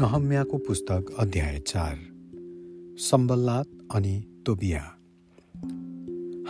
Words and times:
नहम्याको 0.00 0.58
पुस्तक 0.58 1.06
अध्याय 1.18 1.58
चार 1.58 1.96
सम्बल्लात 2.98 3.66
अनि 3.94 4.24
तोबिया। 4.46 4.80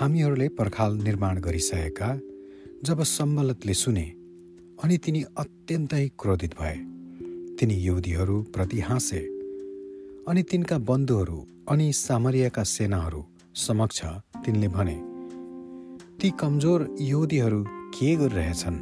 हामीहरूले 0.00 0.48
पर्खाल 0.48 0.96
निर्माण 0.96 1.40
गरिसकेका 1.40 2.20
जब 2.84 3.02
सम्बलतले 3.02 3.74
सुने 3.74 4.04
अनि 4.84 4.98
तिनी 4.98 5.22
अत्यन्तै 5.22 6.08
क्रोधित 6.18 6.54
भए। 6.60 6.76
तिनी 7.56 7.74
युदीहरू 7.74 8.42
प्रति 8.42 8.80
हाँसे 8.80 9.18
अनि 10.28 10.42
तिनका 10.42 10.78
बन्धुहरू 10.78 11.46
अनि 11.68 11.92
सामरियाका 11.92 12.62
सेनाहरू 12.62 13.24
समक्ष 13.54 14.04
तिनले 14.44 14.68
भने 14.68 14.98
ती 16.20 16.30
कमजोर 16.30 16.96
युदीहरू 17.00 17.64
के 17.68 18.16
गरिरहेछन्? 18.16 18.78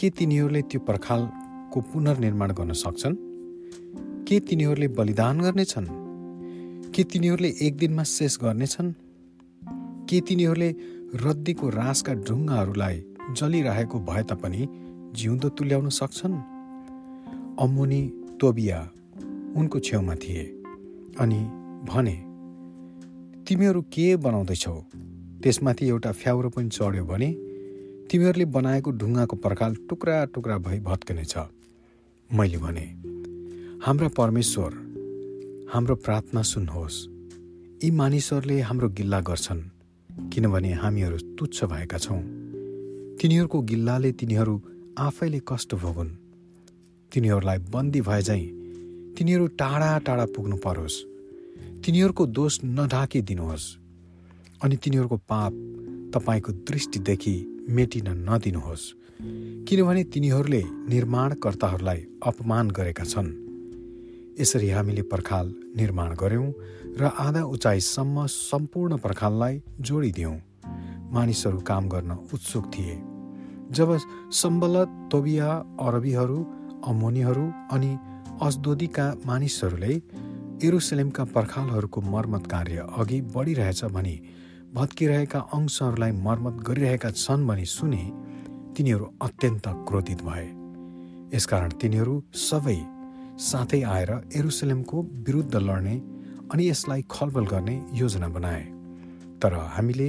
के 0.00 0.10
तिनीहरूले 0.10 0.62
त्यो 0.62 0.80
पर्खालको 0.80 1.80
पुनर्निर्माण 1.80 2.52
गर्न 2.52 2.72
सक्छन्? 2.72 3.29
के 4.28 4.40
तिनीहरूले 4.40 4.88
बलिदान 4.88 5.40
गर्नेछन्? 5.40 5.86
के 6.94 7.04
तिनीहरूले 7.04 7.54
एक 7.62 7.76
दिनमा 7.76 8.02
शेष 8.02 8.38
गर्नेछन्? 8.38 8.92
के 10.08 10.20
तिनीहरूले 10.20 10.74
रद्दीको 11.14 11.68
रासका 11.68 12.14
ढुङ्गाहरूलाई 12.14 13.04
जलिरहेको 13.32 14.00
भए 14.00 14.22
तापनि 14.22 14.68
जिउँदो 15.12 15.48
तुल्याउन 15.48 15.88
सक्छन्? 15.88 16.32
अम्मुनी 17.60 18.12
तोबिया 18.40 18.90
उनको 19.56 19.78
छेउमा 19.78 20.14
थिए 20.14 20.44
अनि 21.20 21.40
भने 21.92 22.16
तिमीहरू 23.48 23.82
के 23.82 24.16
बनाउँदैछौ? 24.16 24.84
त्यसमाथि 25.42 25.88
एउटा 25.88 26.12
फ्याउरो 26.12 26.48
पनि 26.50 26.68
चढ्यो 26.68 27.04
भने 27.04 27.32
तिमीहरूले 28.10 28.44
बनाएको 28.44 28.90
ढुङ्गाको 28.90 29.36
पर्खाल 29.36 29.74
टुक्रा 29.74 30.24
टुक्रा 30.24 30.58
भई 30.58 30.80
भत्किनेछ। 30.80 31.36
मैले 32.34 32.58
भने 32.58 33.09
हाम्रा 33.84 34.08
परमेश्वर 34.08 34.72
हाम्रो 35.72 35.94
प्रार्थना 35.94 36.42
सुन्नुहोस्। 36.42 37.08
यी 37.84 37.90
मानिसहरूले 37.90 38.60
हाम्रो 38.60 38.88
गिल्ला 38.88 39.20
गर्छन् 39.20 39.62
किनभने 40.30 40.72
हामीहरू 40.72 41.18
तुच्छ 41.18 41.64
भएका 41.64 41.98
छौँ। 41.98 42.20
तिनीहरूको 43.20 43.60
गिल्लाले 43.60 44.12
तिनीहरू 44.12 44.62
आफैले 44.98 45.40
कष्ट 45.48 45.74
भोगुन्। 45.74 46.08
तिनीहरूलाई 47.12 47.58
बन्दी 47.58 48.00
भए 48.00 48.22
झैँ 48.22 48.44
तिनीहरू 49.18 49.46
टाढा 49.46 49.98
टाढा 49.98 50.24
पुग्नु 50.24 50.56
परोस्। 50.56 51.02
तिनीहरूको 51.84 52.26
दोष 52.26 52.60
नढाकिदिनुहोस्। 52.64 53.76
अनि 54.64 54.76
तिनीहरूको 54.76 55.16
पाप 55.16 55.52
तपाईँको 56.14 56.52
दृष्टिदेखि 56.52 57.64
मेटिन 57.68 58.08
नदिनुहोस्। 58.08 58.92
किनभने 59.68 60.04
तिनीहरूले 60.04 60.64
निर्माणकर्ताहरूलाई 60.66 62.06
अपमान 62.26 62.70
गरेका 62.70 63.04
छन्। 63.04 63.49
यसरी 64.40 64.68
हामीले 64.70 65.02
पर्खाल 65.02 65.54
निर्माण 65.76 66.14
गऱ्यौँ 66.14 66.52
र 66.98 67.10
आधा 67.18 67.42
उचाइसम्म 67.44 68.26
सम्पूर्ण 68.26 68.96
पर्खाललाई 68.96 69.62
जोडिदियौँ। 69.80 70.36
मानिसहरू 71.12 71.58
काम 71.60 71.88
गर्न 71.88 72.10
उत्सुक 72.34 72.66
थिए। 72.66 72.94
जब 73.70 73.98
सम्बलत 74.32 75.08
तोबिया 75.12 75.48
अरबीहरू 75.80 76.38
अमोनीहरू 76.86 77.46
अनि 77.72 77.90
अस्दोदीका 78.42 79.06
मानिसहरूले 79.26 79.94
एरुसलेमका 80.66 81.24
पर्खालहरूको 81.24 82.00
मर्मत 82.00 82.46
कार्य 82.46 82.86
अघि 82.96 83.20
बढिरहेछ 83.20 83.84
भनी 83.84 84.16
भत्किरहेका 84.74 85.40
अंशहरूलाई 85.54 86.12
मर्मत 86.12 86.62
गरिरहेका 86.62 87.10
छन् 87.10 87.46
भनी 87.46 87.64
सुने 87.64 88.02
तिनीहरू 88.76 89.06
अत्यन्त 89.22 89.68
क्रोधित 89.88 90.22
भए। 90.22 90.46
यसकारण 91.36 91.70
तिनीहरू 91.80 92.14
सबै 92.34 92.99
साथै 93.40 93.82
आएर 93.82 94.10
एरुसलेमको 94.36 95.02
विरुद्ध 95.26 95.54
लड्ने 95.58 95.96
अनि 96.52 96.68
यसलाई 96.68 97.02
खलबल 97.10 97.46
गर्ने 97.46 97.76
योजना 97.94 98.28
बनाए। 98.28 98.62
तर 99.42 99.54
हामीले 99.76 100.08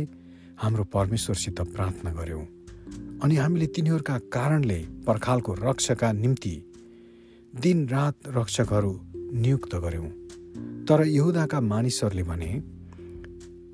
हाम्रो 0.62 0.84
परमेश्वरसित 0.94 1.62
प्रार्थना 1.76 2.12
गऱ्यौँ 2.12 2.46
अनि 3.24 3.36
हामीले 3.36 3.68
तिनीहरूका 3.76 4.18
कारणले 4.36 4.80
पर्खालको 5.08 5.54
रक्षाका 5.60 6.12
निम्ति 6.14 6.56
दिनरात 7.54 8.28
रक्षकहरू 8.38 8.92
नियुक्त 9.34 9.76
गऱ्यौँ 9.76 10.10
तर 10.88 11.06
यहुदाका 11.08 11.60
मानिसहरूले 11.62 12.24
भने 12.24 12.52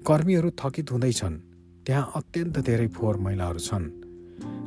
कर्मीहरू 0.07 0.49
थकित 0.61 0.91
हुँदैछन्। 0.91 1.35
त्यहाँ 1.85 2.11
अत्यन्त 2.15 2.59
धेरै 2.59 2.87
फोहोर 2.87 3.17
मैलाहरू 3.17 3.59
छन्। 3.59 3.85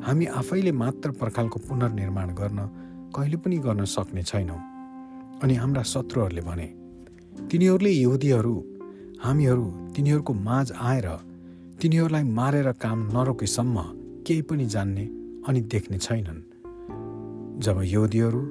हामी 0.07 0.27
आफैले 0.41 0.72
मात्र 0.72 1.11
पर्खालको 1.21 1.59
पुनर्निर्माण 1.69 2.34
गर्न 2.34 2.59
कहिले 3.17 3.37
पनि 3.37 3.59
गर्न 3.59 3.84
सक्ने 3.87 4.22
छैनौँ। 4.22 4.61
अनि 5.43 5.55
हाम्रा 5.55 5.83
शत्रुहरूले 5.83 6.41
भने 6.41 6.67
तिनीहरूले 7.51 7.91
यहुदीहरू 7.91 8.55
हामीहरू 9.23 9.67
तिनीहरूको 9.97 10.33
माझ 10.34 10.73
आएर 10.73 11.09
तिनीहरूलाई 11.83 12.23
मारेर 12.23 12.73
काम 12.73 12.99
नरोकेसम्म 13.12 13.83
केही 14.27 14.43
पनि 14.43 14.67
जान्ने 14.67 15.05
अनि 15.49 15.61
देख्ने 15.61 15.99
छैनन्। 15.99 16.41
जब 17.61 17.81
यहुदीहरू 17.84 18.43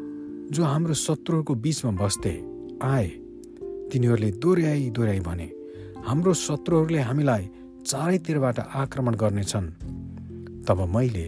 जो 0.51 0.63
हाम्रो 0.63 0.93
शत्रुहरूको 0.93 1.55
बिचमा 1.55 1.91
बस्थे 1.91 2.33
आए 2.83 3.07
तिनीहरूले 3.91 4.31
दोहोऱ्याइ 4.31 4.89
दोहोऱ्याइ 4.89 5.19
भने 5.19 5.47
हाम्रो 6.05 6.33
शत्रुहरूले 6.33 6.99
हामीलाई 6.99 7.49
चारैतिरबाट 7.85 8.59
आक्रमण 8.59 9.15
गर्नेछन्। 9.15 9.69
तब 10.65 10.79
मैले 10.95 11.27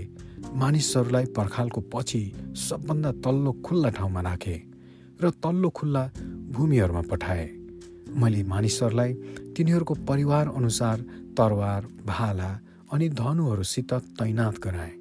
मानिसहरूलाई 0.54 1.26
पर्खालको 1.26 1.82
पछि 1.82 2.22
सबभन्दा 2.58 3.12
तल्लो 3.12 3.52
खुल्ला 3.66 3.90
ठाउँमा 3.90 4.22
राखेँ। 4.22 4.71
र 5.22 5.30
तल्लो 5.44 5.70
खुल्ला 5.70 6.04
भूमिहरूमा 6.52 7.02
पठाए। 7.12 7.46
मैले 8.12 8.42
मानिसहरूलाई 8.44 9.12
तिनीहरूको 9.56 9.94
परिवार 10.10 10.46
अनुसार 10.52 10.98
तरवार 11.38 11.82
भाला 12.06 12.52
अनि 12.92 13.08
धनुहरूसित 13.12 13.94
तैनात 14.20 14.56
गराएँ। 14.60 14.96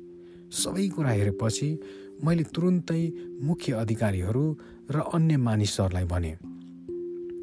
सबै 0.53 0.89
कुरा 0.89 1.11
हेरेपछि 1.11 1.69
मैले 2.25 2.45
तुरुन्तै 2.55 3.03
मुख्य 3.43 3.73
अधिकारीहरू 3.83 4.45
र 4.91 4.97
अन्य 5.15 5.37
मानिसहरूलाई 5.39 6.05
भने 6.05 6.33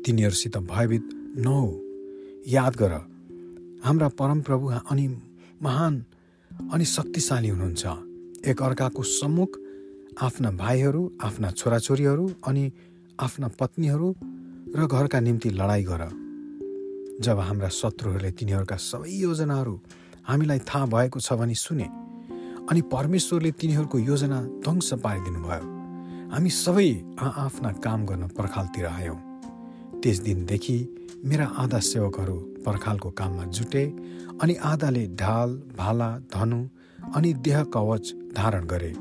तिनीहरूसित 0.05 0.57
भयभीत 0.71 1.05
नहो। 1.37 1.67
याद 2.47 2.75
गर 2.75 2.93
हाम्रा 3.83 4.07
परमप्रभु 4.19 4.66
अनि 4.91 5.07
महान 5.61 5.93
अनि 6.71 6.85
शक्तिशाली 6.87 7.49
हुनुहुन्छ। 7.49 7.85
एक 8.47 8.61
अर्काको 8.61 9.03
सम्मुख 9.03 9.51
आफ्ना 10.22 10.50
भाइहरू 10.51 11.01
आफ्ना 11.23 11.50
छोराछोरीहरू 11.51 12.29
अनि 12.47 12.72
आफ्ना 13.19 13.47
पत्नीहरू 13.59 14.07
र 14.75 14.85
घरका 14.88 15.19
निम्ति 15.19 15.50
लडाइँ 15.50 15.83
गर। 15.85 16.01
जब 17.22 17.39
हाम्रा 17.39 17.69
शत्रुहरूले 17.69 18.31
तिनीहरूका 18.31 18.75
सबै 18.81 19.11
योजनाहरू 19.11 19.75
हामीलाई 20.28 20.59
थाहा 20.66 20.85
भएको 20.85 21.19
छ 21.19 21.33
भने 21.33 21.55
सुने 21.55 21.88
अनि 22.66 22.81
परमेश्वरले 22.94 23.51
तिनीहरूको 23.61 23.97
योजना 24.00 24.41
ध्वंस 24.66 24.94
पारिदिनु 25.05 25.39
भयो 25.39 25.66
हामी 26.34 26.49
सबै 26.49 26.89
आआफ्ना 27.22 27.72
काम 27.85 28.05
गर्न 28.05 28.28
पर्खालतिर 28.34 28.85
आयौँ। 28.88 29.19
त्यस 30.01 30.19
दिनदेखि 30.25 30.78
मेरा 31.25 31.45
आधा 31.61 31.79
सेवकहरू 31.85 32.38
पर्खालको 32.66 33.09
काममा 33.13 33.44
जुटे 33.53 33.85
अनि 34.41 34.53
आधाले 34.66 35.07
ढाल 35.13 35.49
भाला 35.78 36.09
धनु 36.34 36.61
अनि 37.16 37.34
देह 37.45 37.63
कवच 37.73 38.13
धारण 38.35 38.66
गरे। 38.66 38.94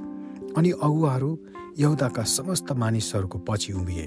अनि 0.57 0.71
अगुवाहरू 0.83 1.31
यहुदाका 1.79 2.23
समस्त 2.25 2.73
मानिसहरूको 2.75 3.39
पछि 3.39 3.73
उभिए। 3.73 4.07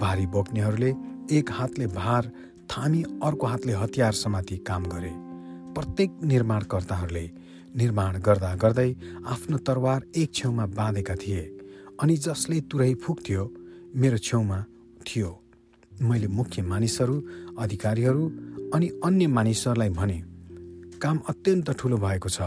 भारी 0.00 0.26
बोक्नेहरूले 0.26 0.90
एक 1.30 1.50
हातले 1.50 1.86
भार 1.88 2.30
थामी 2.70 3.02
अर्को 3.24 3.46
हातले 3.46 3.72
हतियार 3.72 4.12
समाति 4.14 4.56
काम 4.68 4.84
गरे। 4.84 5.12
प्रत्येक 5.74 6.10
निर्माणकर्ताहरूले 6.24 7.26
निर्माण 7.76 8.20
गर्दा 8.20 8.54
गर्दै 8.54 8.90
आफ्नो 9.26 9.58
तरवार 9.58 10.00
एक 10.16 10.34
छेउमा 10.34 10.66
बाँधेका 10.78 11.14
थिए 11.14 11.42
अनि 12.02 12.16
जसले 12.16 12.60
तुरै 12.70 12.92
फुक्थ्यो 12.94 13.44
मेरो 13.96 14.18
छेउमा 14.18 14.58
थियो। 15.06 15.30
मैले 16.02 16.26
मुख्य 16.28 16.62
मानिसहरू 16.62 17.16
अधिकारीहरू 17.58 18.24
अनि 18.74 18.88
अन्य 19.04 19.26
मानिसहरूलाई 19.28 19.90
भने 19.90 20.18
काम 21.02 21.18
अत्यन्त 21.28 21.70
ठुलो 21.78 21.96
भएको 21.98 22.28
छ। 22.28 22.40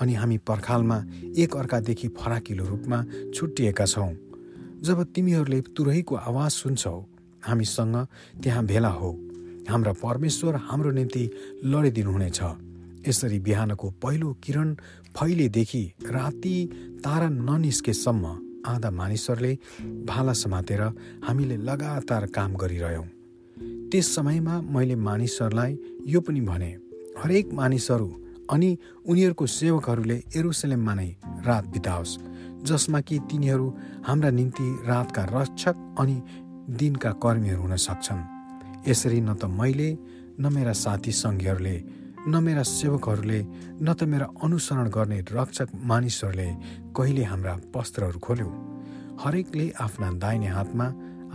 अनि 0.00 0.14
हामी 0.14 0.38
पर्खालमा 0.38 0.98
एक 1.38 1.56
अर्कादेखि 1.56 2.08
फराकिलो 2.08 2.64
रूपमा 2.64 3.04
छुट्टिएका 3.34 3.84
छौँ। 3.84 4.12
जब 4.82 5.02
तिमीहरूले 5.14 5.60
तुरैको 5.76 6.14
आवाज 6.16 6.50
सुन्छौ 6.50 6.98
हामीसँग 7.42 7.96
त्यहाँ 8.42 8.64
भेला 8.66 8.88
हो। 8.88 9.10
हाम्रा 9.70 9.92
परमेश्वर 9.92 10.56
हाम्रो 10.68 10.90
निम्ति 10.90 11.24
लडिदिनुहुनेछ 11.64 12.40
यसरी 13.08 13.38
बिहानको 13.40 13.90
पहिलो 14.02 14.32
किरण 14.44 14.74
फैलेदेखि 15.16 15.82
राति 16.06 16.56
तारा 17.04 17.28
ननिस्केसम्म 17.28 18.24
आधा 18.66 18.90
मानिसहरूले 18.90 19.52
भाला 20.04 20.32
समातेर 20.32 20.82
हामीले 21.24 21.56
लगातार 21.56 22.26
काम 22.26 22.54
गरिरह्यौँ। 22.56 23.06
त्यस 23.90 24.14
समयमा 24.14 24.60
मैले 24.70 24.96
मानिसहरूलाई 24.96 25.78
यो 26.06 26.20
पनि 26.20 26.40
भने 26.40 26.70
हरेक 27.18 27.52
मानिसहरू 27.52 28.08
अनि 28.50 28.70
उनीहरूको 29.06 29.46
सेवकहरूले 29.46 30.16
एरुसलेममा 30.36 30.94
नै 30.94 31.08
रात 31.46 31.64
बिताओस् 31.74 32.18
जसमा 32.68 33.00
कि 33.00 33.18
तिनीहरू 33.30 33.66
हाम्रा 34.06 34.30
निम्ति 34.30 34.66
रातका 34.86 35.22
रक्षक 35.32 35.76
अनि 35.98 36.16
दिनका 36.80 37.10
कर्मीहरू 37.22 37.62
हुन 37.62 37.76
सक्छन्। 37.76 38.20
यसरी 38.88 39.20
न 39.20 39.34
त 39.34 39.44
मैले 39.44 39.90
न 40.40 40.52
मेरा 40.52 40.72
साथी 40.72 41.12
सङ्घीहरूले 41.12 41.76
न 42.28 42.42
मेरा 42.44 42.62
सेवकहरूले 42.62 43.40
न 43.82 43.94
त 43.94 44.02
मेरा 44.04 44.26
अनुसरण 44.44 44.88
गर्ने 44.90 45.18
रक्षक 45.32 45.68
मानिसहरूले 45.90 46.48
कहिले 46.96 47.24
हाम्रा 47.24 47.54
वस्त्रहरू 47.76 48.18
खोल्यो। 48.18 48.48
हरेकले 49.22 49.66
आफ्ना 49.80 50.08
दाहिने 50.22 50.48
हातमा 50.48 50.86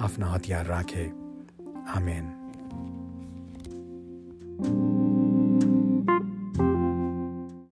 आफ्ना 0.06 0.26
हतियार 0.28 0.66
राखे। 0.66 1.06
आमेन। 1.98 2.26